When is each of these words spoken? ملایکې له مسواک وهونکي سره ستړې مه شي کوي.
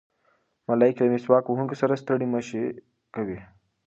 ملایکې 0.67 1.01
له 1.05 1.09
مسواک 1.13 1.45
وهونکي 1.47 1.75
سره 1.81 1.99
ستړې 2.01 2.27
مه 2.33 2.41
شي 2.47 2.63
کوي. 3.15 3.39